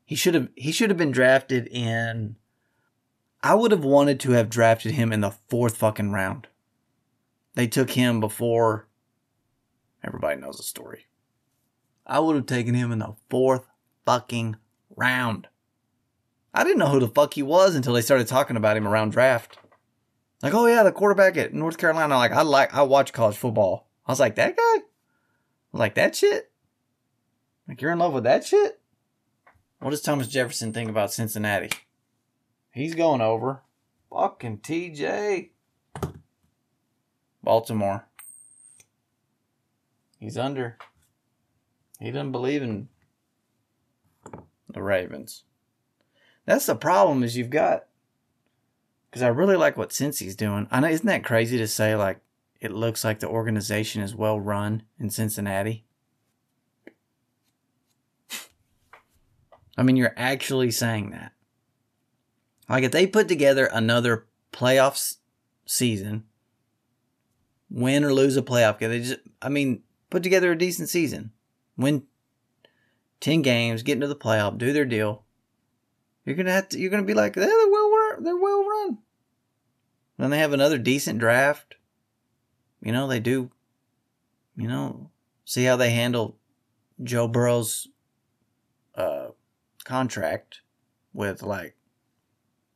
[0.05, 2.37] He should have he should have been drafted in.
[3.42, 6.48] I would have wanted to have drafted him in the fourth fucking round.
[7.55, 8.88] They took him before.
[10.03, 11.07] Everybody knows the story.
[12.07, 13.66] I would have taken him in the fourth
[14.05, 14.57] fucking
[14.94, 15.48] round.
[16.53, 19.11] I didn't know who the fuck he was until they started talking about him around
[19.11, 19.59] draft.
[20.44, 22.16] Like, oh yeah, the quarterback at North Carolina.
[22.16, 23.88] Like, I like, I watch college football.
[24.07, 24.83] I was like, that guy?
[25.72, 26.52] Like, that shit?
[27.66, 28.78] Like, you're in love with that shit?
[29.78, 31.70] What does Thomas Jefferson think about Cincinnati?
[32.70, 33.62] He's going over.
[34.11, 35.48] Fucking TJ.
[37.42, 38.07] Baltimore.
[40.18, 40.76] He's under.
[42.00, 42.90] He doesn't believe in
[44.68, 45.44] the Ravens.
[46.44, 47.87] That's the problem is you've got
[49.14, 50.66] because I really like what Cincy's doing.
[50.72, 52.18] I know isn't that crazy to say like
[52.61, 55.85] it looks like the organization is well run in Cincinnati.
[59.79, 61.31] I mean, you're actually saying that.
[62.68, 65.18] Like if they put together another playoffs
[65.64, 66.24] season,
[67.70, 71.31] win or lose a playoff game, they just I mean, put together a decent season.
[71.77, 72.03] Win
[73.20, 75.24] 10 games, get into the playoff, do their deal.
[76.24, 76.79] You're gonna have to.
[76.79, 77.68] You're gonna be like, they're
[78.20, 78.98] they're well run.
[80.18, 81.74] Then they have another decent draft.
[82.81, 83.50] You know they do.
[84.57, 85.11] You know,
[85.44, 86.37] see how they handle
[87.03, 87.88] Joe Burrow's
[88.94, 89.29] uh,
[89.85, 90.61] contract
[91.12, 91.74] with like,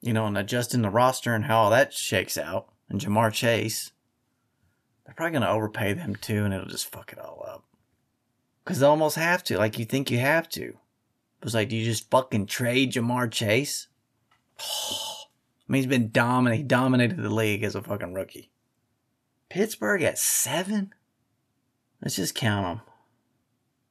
[0.01, 2.69] you know, and adjusting the roster and how all that shakes out.
[2.89, 3.93] And Ja'Marr Chase,
[5.05, 7.65] they're probably gonna overpay them too, and it'll just fuck it all up.
[8.65, 9.59] Cause they almost have to.
[9.59, 10.65] Like you think you have to.
[10.65, 13.87] It was like, do you just fucking trade Ja'Marr Chase?
[15.69, 18.51] I mean, he's been dominating, he dominated the league as a fucking rookie.
[19.51, 20.95] Pittsburgh at seven?
[22.01, 22.87] Let's just count them.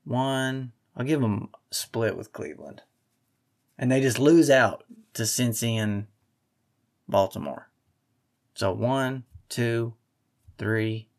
[0.03, 2.81] One, I'll give them a split with Cleveland.
[3.77, 6.07] And they just lose out to Cincy and
[7.07, 7.69] Baltimore.
[8.55, 9.93] So one, two,
[10.57, 11.09] three.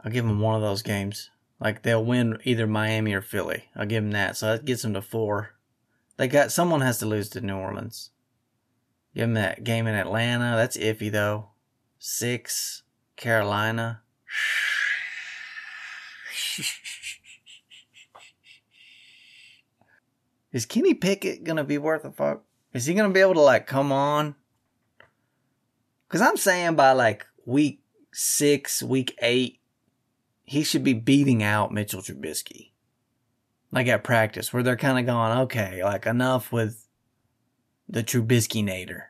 [0.00, 1.30] I'll give them one of those games.
[1.60, 3.70] Like they'll win either Miami or Philly.
[3.74, 4.36] I'll give them that.
[4.36, 5.54] So that gets them to four.
[6.18, 8.10] They got someone has to lose to New Orleans.
[9.14, 10.56] Give them that game in Atlanta.
[10.56, 11.50] That's iffy though.
[11.98, 12.82] Six.
[13.16, 14.02] Carolina.
[20.52, 22.44] Is Kenny Pickett gonna be worth a fuck?
[22.72, 24.34] Is he gonna be able to like come on?
[26.08, 29.58] Cause I'm saying by like week six, week eight,
[30.44, 32.70] he should be beating out Mitchell Trubisky.
[33.72, 36.83] Like at practice, where they're kind of going, okay, like enough with
[37.88, 39.04] the Trubisky nader.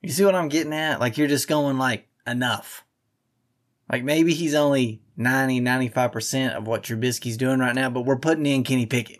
[0.00, 1.00] You see what I'm getting at?
[1.00, 2.84] Like you're just going like enough.
[3.90, 8.46] Like maybe he's only 90, 95% of what Trubisky's doing right now, but we're putting
[8.46, 9.18] in Kenny Pickett.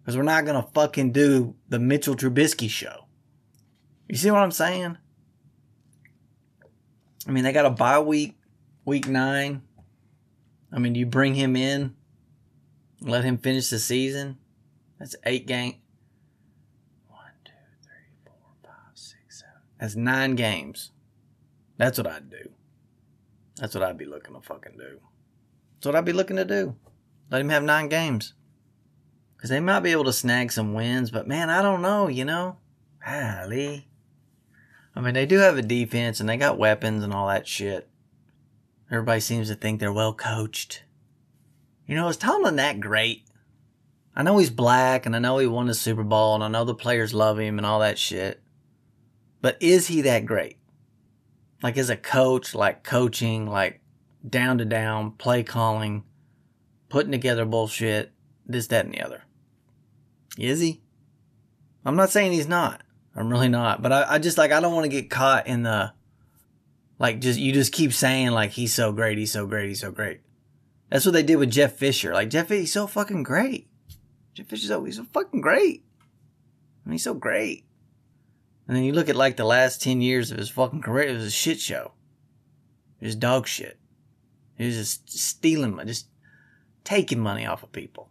[0.00, 3.06] Because we're not going to fucking do the Mitchell Trubisky show.
[4.08, 4.96] You see what I'm saying?
[7.26, 8.38] I mean, they got a bye week,
[8.84, 9.62] week nine.
[10.72, 11.96] I mean, you bring him in,
[13.00, 14.38] let him finish the season.
[14.98, 15.76] That's eight game.
[17.08, 19.62] One, two, three, four, five, six, seven.
[19.78, 20.92] That's nine games.
[21.76, 22.50] That's what I'd do.
[23.56, 25.00] That's what I'd be looking to fucking do.
[25.74, 26.76] That's what I'd be looking to do.
[27.30, 28.34] Let him have nine games.
[29.36, 32.24] Because they might be able to snag some wins, but man, I don't know, you
[32.24, 32.56] know?
[33.06, 33.88] Ali.
[34.94, 37.88] I mean, they do have a defense and they got weapons and all that shit.
[38.90, 40.84] Everybody seems to think they're well coached.
[41.86, 43.24] You know, is Tomlin that great?
[44.14, 46.64] I know he's black and I know he won the Super Bowl and I know
[46.64, 48.40] the players love him and all that shit.
[49.46, 50.58] But is he that great?
[51.62, 53.80] Like as a coach, like coaching, like
[54.28, 56.02] down to down, play calling,
[56.88, 58.10] putting together bullshit,
[58.44, 59.22] this, that, and the other.
[60.36, 60.82] Is he?
[61.84, 62.82] I'm not saying he's not.
[63.14, 63.82] I'm really not.
[63.82, 65.92] But I, I just like I don't want to get caught in the
[66.98, 69.92] like just you just keep saying like he's so great, he's so great, he's so
[69.92, 70.22] great.
[70.90, 72.12] That's what they did with Jeff Fisher.
[72.12, 73.68] Like Jeff Fisher's so fucking great.
[74.34, 75.84] Jeff Fisher's so he's so fucking great.
[76.84, 77.65] I mean, he's so great.
[78.66, 81.14] And then you look at like the last ten years of his fucking career, it
[81.14, 81.92] was a shit show.
[83.00, 83.78] It was dog shit.
[84.56, 86.08] He was just stealing, money, just
[86.82, 88.08] taking money off of people.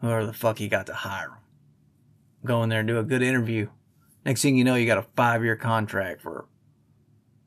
[0.00, 1.38] Whoever the fuck he got to hire him.
[2.44, 3.68] Go in there and do a good interview.
[4.24, 6.46] Next thing you know, you got a five year contract for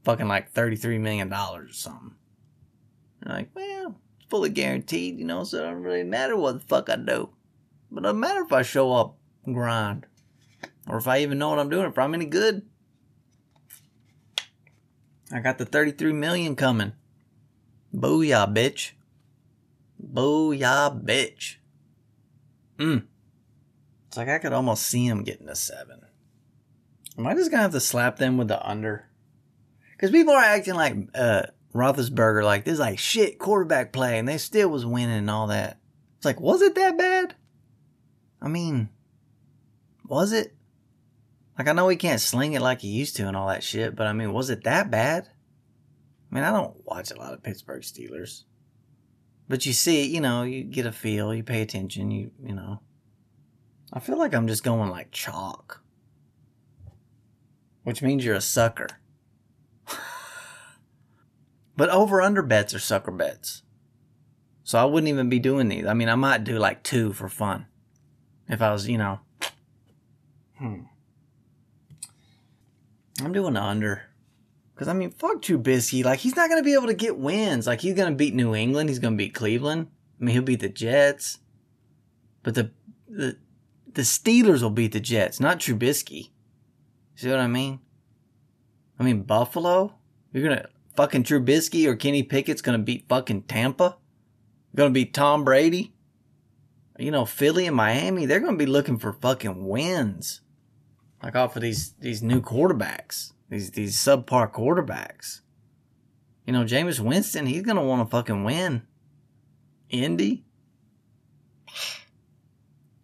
[0.04, 2.16] fucking like $33 million or something.
[3.24, 6.60] You're like, well, it's fully guaranteed, you know, so it don't really matter what the
[6.66, 7.30] fuck I do.
[7.92, 9.18] But it doesn't matter if I show up
[9.52, 10.06] grind.
[10.90, 12.64] Or if I even know what I'm doing, if I'm any good.
[15.32, 16.94] I got the 33 million coming.
[17.96, 18.92] Booyah, bitch.
[20.04, 21.58] Booyah, bitch.
[22.80, 23.06] Mm.
[24.08, 26.02] It's like I could almost see him getting a seven.
[27.18, 29.06] Am I just gonna have to slap them with the under?
[29.92, 31.44] Because people are acting like uh,
[31.76, 35.80] Roethlisberger, like this, like shit quarterback play, and they still was winning and all that.
[36.18, 37.36] It's like, was it that bad?
[38.42, 38.90] I mean,
[40.08, 40.56] was it?
[41.60, 43.94] Like I know he can't sling it like he used to and all that shit,
[43.94, 45.28] but I mean, was it that bad?
[46.32, 48.44] I mean, I don't watch a lot of Pittsburgh Steelers.
[49.50, 52.80] But you see, you know, you get a feel, you pay attention, you you know.
[53.92, 55.84] I feel like I'm just going like chalk.
[57.84, 58.88] Which means you're a sucker.
[61.76, 63.64] but over under bets are sucker bets.
[64.64, 65.88] So I wouldn't even be doing these.
[65.88, 67.66] I mean, I might do like two for fun.
[68.48, 69.20] If I was, you know.
[70.58, 70.84] Hmm.
[73.22, 74.04] I'm doing under.
[74.74, 76.06] Because, I mean, fuck Trubisky.
[76.06, 77.68] Like, he's not going to be able to get wins.
[77.68, 78.90] Like, he's going to beat New England.
[78.90, 79.88] He's going to beat Cleveland.
[80.20, 81.40] I mean, he'll beat the Jets.
[82.44, 82.72] But the,
[83.08, 83.38] the,
[83.92, 86.30] the Steelers will beat the Jets, not Trubisky.
[87.16, 87.80] See what I mean?
[88.98, 89.96] I mean, Buffalo?
[90.32, 93.98] You're going to, fucking Trubisky or Kenny Pickett's going to beat fucking Tampa?
[94.76, 95.94] Going to beat Tom Brady?
[96.98, 100.42] You know, Philly and Miami, they're going to be looking for fucking wins.
[101.22, 105.42] Like off of these, these new quarterbacks these these subpar quarterbacks.
[106.46, 108.84] You know, Jameis Winston, he's gonna want to fucking win.
[109.90, 110.46] Indy.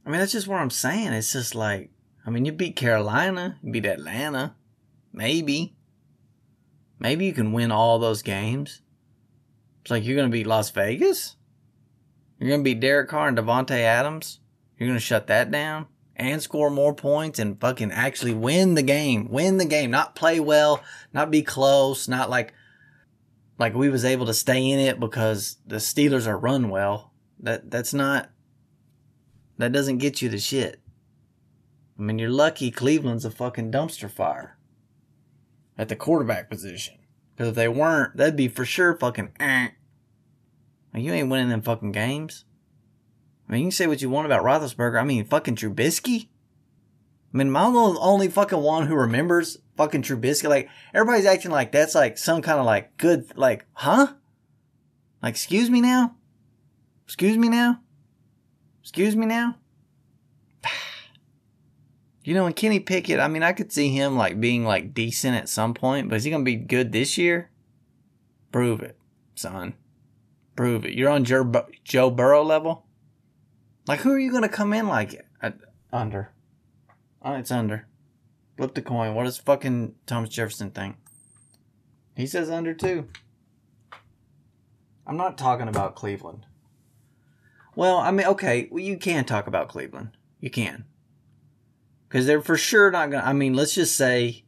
[0.06, 1.14] I mean, that's just what I'm saying.
[1.14, 1.90] It's just like,
[2.26, 4.56] I mean, you beat Carolina, you beat Atlanta,
[5.12, 5.76] maybe.
[7.00, 8.82] Maybe you can win all those games.
[9.82, 11.36] It's like you're gonna beat Las Vegas.
[12.40, 14.40] You're gonna beat Derek Carr and Davante Adams.
[14.78, 19.28] You're gonna shut that down and score more points and fucking actually win the game.
[19.30, 19.92] Win the game.
[19.92, 22.54] Not play well, not be close, not like
[23.58, 27.12] like we was able to stay in it because the Steelers are run well.
[27.40, 28.30] That that's not
[29.58, 30.80] that doesn't get you the shit.
[31.98, 34.58] I mean, you're lucky Cleveland's a fucking dumpster fire
[35.78, 36.96] at the quarterback position.
[37.34, 39.70] Because if they weren't, that'd be for sure fucking eh.
[40.94, 42.46] You ain't winning them fucking games.
[43.48, 45.00] I mean, you can say what you want about Roethlisberger.
[45.00, 46.28] I mean, fucking Trubisky.
[47.34, 50.50] I mean, I'm the only fucking one who remembers fucking Trubisky.
[50.50, 54.14] Like, everybody's acting like that's like some kind of like good, like, huh?
[55.22, 56.16] Like, excuse me now?
[57.06, 57.82] Excuse me now?
[58.82, 59.58] Excuse me now?
[62.24, 65.36] You know, and Kenny Pickett, I mean, I could see him like being like decent
[65.36, 67.52] at some point, but is he going to be good this year?
[68.52, 68.98] Prove it,
[69.36, 69.76] son.
[70.56, 70.94] Prove it.
[70.94, 72.85] You're on Joe, Joe Burrow level?
[73.88, 75.58] Like, who are you going to come in like at,
[75.94, 76.32] under?
[77.22, 77.88] Oh, it's under.
[78.58, 79.14] Flip the coin.
[79.14, 80.96] What does fucking Thomas Jefferson think?
[82.16, 83.10] He says under too.
[85.06, 86.46] I'm not talking about Cleveland.
[87.76, 90.12] Well, I mean, okay, well, you can talk about Cleveland.
[90.40, 90.86] You can.
[92.08, 93.28] Because they're for sure not going to.
[93.28, 94.44] I mean, let's just say.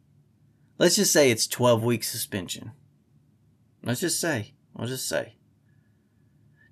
[0.79, 2.71] Let's just say it's 12 week suspension.
[3.83, 4.53] Let's just say.
[4.75, 5.36] I'll just say.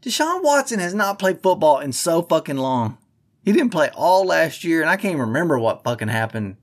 [0.05, 2.99] Deshaun Watson has not played football in so fucking long.
[3.43, 6.57] He didn't play all last year, and I can't remember what fucking happened.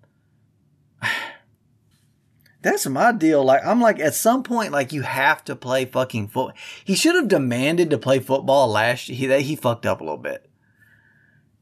[2.62, 3.42] That's my deal.
[3.44, 6.52] Like, I'm like, at some point, like, you have to play fucking football.
[6.84, 9.36] He should have demanded to play football last year.
[9.38, 10.48] He, he fucked up a little bit.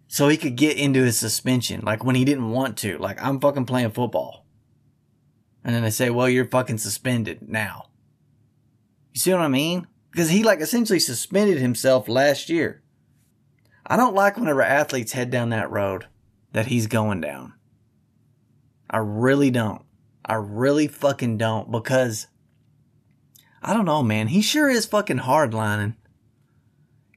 [0.06, 2.98] So he could get into his suspension, like when he didn't want to.
[2.98, 4.44] Like, I'm fucking playing football.
[5.64, 7.86] And then they say, well, you're fucking suspended now.
[9.14, 9.86] You see what I mean?
[10.10, 12.82] Because he, like, essentially suspended himself last year.
[13.86, 16.06] I don't like whenever athletes head down that road
[16.52, 17.54] that he's going down.
[18.88, 19.82] I really don't.
[20.24, 22.26] I really fucking don't because
[23.62, 24.28] I don't know, man.
[24.28, 25.96] He sure is fucking hardlining.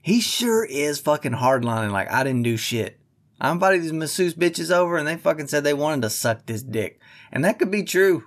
[0.02, 3.00] He sure is fucking hardlining like I didn't do shit.
[3.40, 6.62] I invited these masseuse bitches over and they fucking said they wanted to suck this
[6.62, 7.00] dick.
[7.32, 8.26] And that could be true.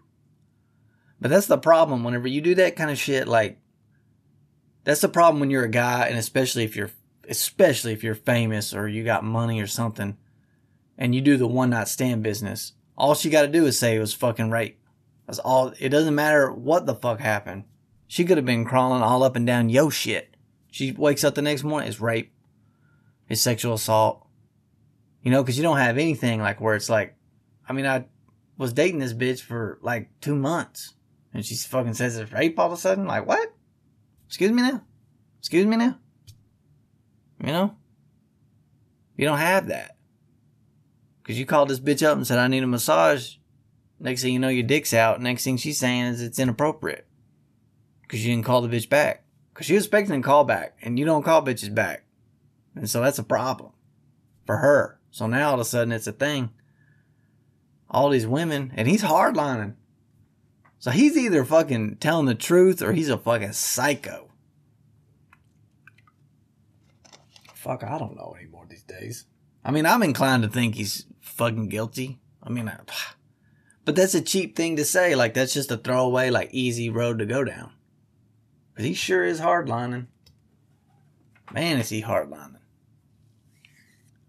[1.20, 2.04] But that's the problem.
[2.04, 3.58] Whenever you do that kind of shit, like,
[4.86, 6.92] that's the problem when you're a guy and especially if you're
[7.28, 10.16] especially if you're famous or you got money or something
[10.96, 13.96] and you do the one night stand business, all she got to do is say
[13.96, 14.80] it was fucking rape.
[15.26, 15.74] That's all.
[15.80, 17.64] It doesn't matter what the fuck happened.
[18.06, 20.36] She could have been crawling all up and down yo shit.
[20.70, 22.32] She wakes up the next morning, it's rape.
[23.28, 24.24] It's sexual assault.
[25.20, 27.16] You know, cause you don't have anything like where it's like,
[27.68, 28.04] I mean, I
[28.56, 30.94] was dating this bitch for like two months
[31.34, 33.06] and she fucking says it's rape all of a sudden.
[33.06, 33.52] Like, what?
[34.26, 34.82] Excuse me now?
[35.38, 35.98] Excuse me now?
[37.40, 37.76] You know?
[39.16, 39.96] You don't have that.
[41.22, 43.36] Because you called this bitch up and said, I need a massage.
[43.98, 45.20] Next thing you know, your dick's out.
[45.20, 47.06] Next thing she's saying is it's inappropriate.
[48.02, 49.24] Because you didn't call the bitch back.
[49.52, 50.76] Because she was expecting a call back.
[50.82, 52.04] And you don't call bitches back.
[52.74, 53.72] And so that's a problem.
[54.44, 55.00] For her.
[55.10, 56.50] So now all of a sudden it's a thing.
[57.90, 58.72] All these women.
[58.76, 59.74] And he's hardlining.
[60.78, 64.30] So he's either fucking telling the truth or he's a fucking psycho.
[67.54, 69.26] Fuck, I don't know anymore these days.
[69.64, 72.20] I mean, I'm inclined to think he's fucking guilty.
[72.42, 72.78] I mean, I,
[73.84, 75.14] but that's a cheap thing to say.
[75.14, 77.72] Like, that's just a throwaway, like, easy road to go down.
[78.74, 80.06] But he sure is hardlining.
[81.52, 82.60] Man, is he hardlining.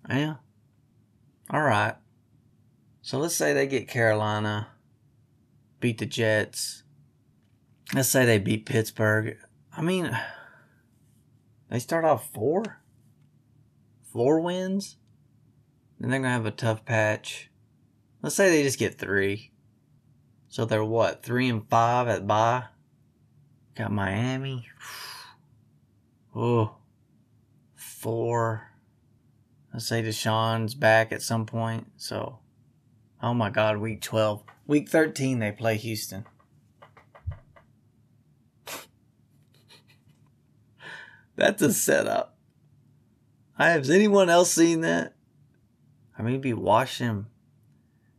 [0.10, 0.36] Yeah.
[1.50, 1.96] All right.
[3.02, 4.68] So let's say they get Carolina,
[5.80, 6.84] beat the Jets.
[7.94, 9.38] Let's say they beat Pittsburgh.
[9.76, 10.18] I mean,
[11.70, 12.82] they start off four?
[14.12, 14.98] Four wins?
[16.00, 17.50] Then they're to have a tough patch.
[18.22, 19.52] Let's say they just get three.
[20.50, 21.24] So they're what?
[21.24, 22.66] Three and five at bye?
[23.76, 24.68] Got Miami.
[26.40, 26.76] Oh,
[27.74, 28.72] four.
[29.74, 31.88] Let's say Deshaun's back at some point.
[31.98, 32.38] So,
[33.24, 34.44] oh my God, week 12.
[34.68, 36.26] Week 13, they play Houston.
[41.36, 42.36] That's a setup.
[43.58, 45.16] I, Has anyone else seen that?
[46.20, 47.28] I maybe watch them.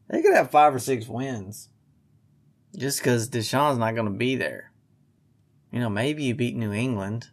[0.08, 1.68] They could have five or six wins.
[2.76, 4.72] Just because Deshaun's not going to be there.
[5.70, 7.28] You know, maybe you beat New England.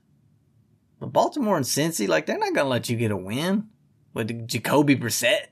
[0.99, 3.69] But Baltimore and Cincy, like, they're not going to let you get a win
[4.13, 5.47] with Jacoby Brissett.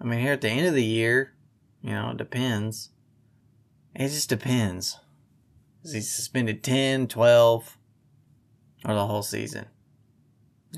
[0.00, 1.34] I mean, here at the end of the year,
[1.82, 2.90] you know, it depends.
[3.94, 4.98] It just depends.
[5.82, 7.78] Is he suspended 10, 12,
[8.84, 9.66] or the whole season?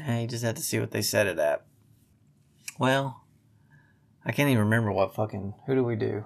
[0.00, 1.64] Hey, you just have to see what they set it at.
[2.78, 3.24] Well,
[4.24, 5.54] I can't even remember what fucking.
[5.66, 6.24] Who do we do?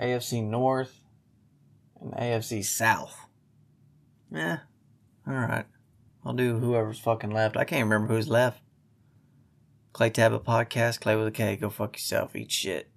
[0.00, 1.00] AFC North
[2.00, 3.26] and AFC South.
[4.30, 4.60] Yeah,
[5.28, 5.66] alright.
[6.24, 7.56] I'll do whoever's fucking left.
[7.56, 8.60] I can't remember who's left.
[9.92, 11.56] Clay Tablet Podcast, Clay with a K.
[11.56, 12.34] Go fuck yourself.
[12.36, 12.91] Eat shit.